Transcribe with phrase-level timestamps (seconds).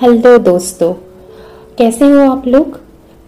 [0.00, 0.92] Hello दोस्तों,
[1.78, 2.78] कैसे हो आप लोग?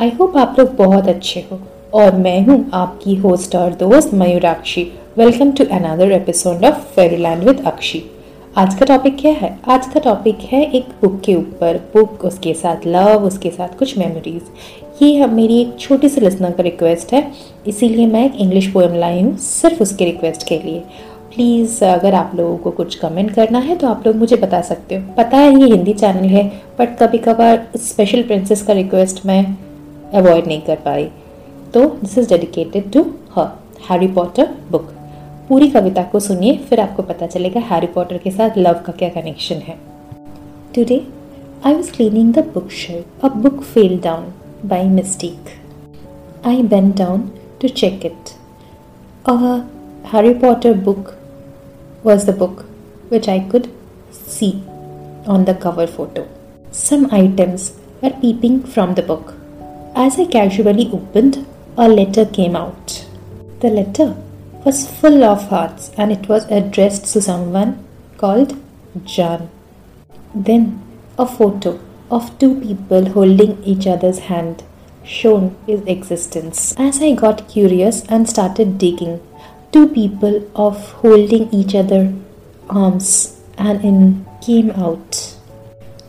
[0.00, 1.58] आई होप आप लोग बहुत अच्छे हो।
[1.94, 4.82] और मैं हूँ आपकी होस्ट और दोस्त Mayurakshi.
[5.18, 8.02] Welcome to another episode of Fairyland with Akshi
[8.56, 9.58] आज का टॉपिक क्या है?
[9.68, 13.98] आज का टॉपिक है एक बुक के ऊपर। बुक उसके साथ लव उसके साथ कुछ
[13.98, 17.30] मेमोरीज ये मेरी एक छोटी सी लिसनर का रिक्वेस्ट है।
[17.66, 20.82] इसीलिए मैं एक इंग्लिश पोएम लाई हूँ सिर्फ़ उसके रिक्वेस्ट के लिए।
[21.34, 24.94] प्लीज़, अगर आप लोगों को कुछ कमेंट करना है तो आप लोग मुझे बता सकते
[24.94, 26.46] हो। पता है, ये हिंदी चैनल है
[26.78, 29.44] बट कभी कभार स्पेशल प्रिंसेस का रिक्वेस्ट मैं
[30.14, 31.04] अवॉइड नहीं कर पाई।
[31.74, 33.48] तो this is dedicated to her
[33.90, 34.92] Harry Potter book
[35.48, 39.08] पूरी कविता को सुनिए, फिर आपको पता चलेगा हैरी पॉटर के साथ लव का क्या
[39.10, 39.78] कनेक्शन है।
[40.74, 41.00] Today
[41.66, 44.32] I was cleaning the book shelf a book fell down
[44.66, 47.30] by mistake I bent down
[47.60, 48.30] to check it
[49.26, 49.34] a
[50.40, 51.12] Potter book
[52.02, 52.64] was the book
[53.08, 53.70] which I could
[54.10, 54.62] see
[55.26, 56.28] on the cover photo.
[56.70, 59.34] Some items were peeping from the book.
[59.94, 63.06] As I casually opened, a letter came out.
[63.60, 64.16] The letter
[64.64, 67.84] was full of hearts and it was addressed to someone
[68.16, 68.60] called
[69.04, 69.50] John.
[70.34, 70.80] Then
[71.18, 71.78] a photo
[72.10, 74.62] of two people holding each other's hand
[75.04, 76.74] shown its existence.
[76.78, 79.20] As I got curious and started digging,
[79.72, 82.12] two people of holding each other
[82.68, 85.36] arms and in came out.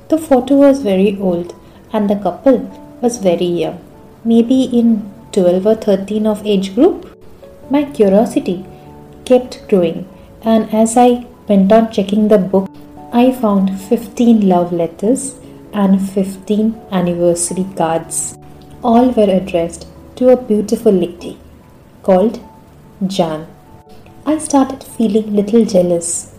[0.10, 1.56] The photo was very old
[1.94, 2.58] and the couple
[3.02, 3.80] was very young,
[4.26, 7.10] maybe in 12 or 13 of age group.
[7.70, 8.66] My curiosity
[9.26, 10.10] kept growing
[10.44, 12.70] and as I went on checking the book,
[13.14, 15.36] I found 15 love letters
[15.72, 18.38] and 15 anniversary cards.
[18.84, 21.38] All were addressed to a beautiful lady
[22.04, 22.40] called
[23.08, 23.53] Jan.
[24.26, 26.34] I started feeling little jealous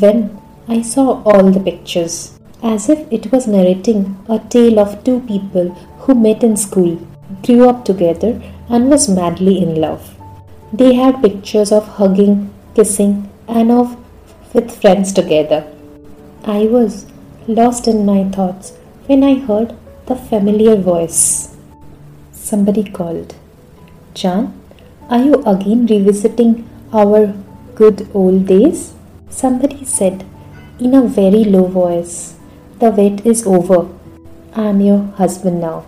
[0.00, 5.20] when I saw all the pictures, as if it was narrating a tale of two
[5.20, 5.68] people
[6.00, 6.98] who met in school,
[7.44, 10.16] grew up together, and was madly in love.
[10.72, 13.96] They had pictures of hugging, kissing, and of
[14.52, 15.64] with friends together.
[16.44, 17.06] I was
[17.46, 18.72] lost in my thoughts
[19.06, 19.76] when I heard
[20.06, 21.56] the familiar voice.
[22.32, 23.36] Somebody called.
[24.14, 24.52] Jan,
[25.08, 27.34] are you again revisiting our
[27.74, 28.94] good old days?
[29.30, 30.24] Somebody said
[30.78, 32.36] in a very low voice,
[32.80, 33.88] The wait is over.
[34.54, 35.86] I am your husband now.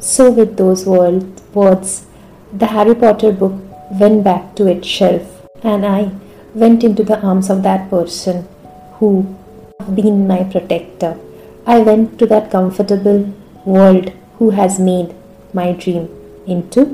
[0.00, 2.06] So, with those words,
[2.52, 3.52] the Harry Potter book
[4.00, 5.22] went back to its shelf,
[5.62, 6.10] and I
[6.54, 8.48] went into the arms of that person
[8.94, 9.36] who
[9.78, 11.16] have been my protector.
[11.66, 13.32] I went to that comfortable
[13.64, 15.14] world who has made
[15.54, 16.08] my dream
[16.46, 16.84] into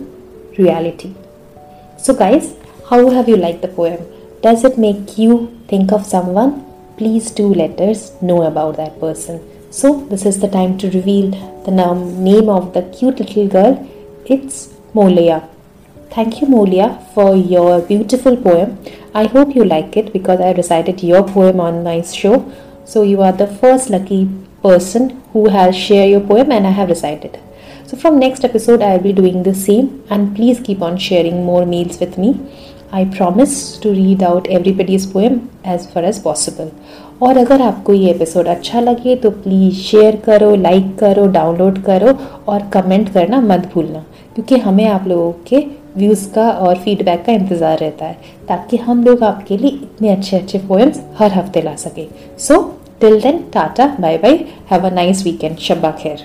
[0.59, 1.15] reality.
[1.97, 2.55] So, guys,
[2.91, 3.99] how have you liked the poem?
[4.41, 5.33] Does it make you
[5.69, 6.65] think of someone?
[6.97, 9.41] Please do let us know about that person.
[9.71, 11.31] So, this is the time to reveal
[11.67, 13.87] the name of the cute little girl.
[14.25, 15.47] It's Molia.
[16.11, 18.79] Thank you, Molia, for your beautiful poem.
[19.15, 22.51] I hope you like it because I recited your poem on my show.
[22.87, 24.31] So, you are the first lucky
[24.63, 27.39] person who has shared your poem and I have recited.
[27.87, 30.05] So, from next episode, I will be doing the same.
[30.09, 32.41] And please keep on sharing more meals with me.
[32.95, 35.35] I promise to read out everybody's poem
[35.67, 36.69] as far as possible
[37.23, 42.15] और अगर आपको ये episode अच्छा लगे तो please share करो like करो download करो
[42.49, 44.05] और कमेंट करना मत भूलना,
[44.35, 45.61] क्योंकि हमें आप लोगों के
[45.97, 48.17] व्यूज़ का और फीडबैक का इंतज़ार रहता है,
[48.49, 52.07] ताकि हम लोग आपके लिए इतने अच्छे अच्छे पोएम्स हर हफ़्ते ला सके।
[52.39, 52.61] So
[53.01, 56.25] till then tata bye bye have a nice weekend शब्बा खैर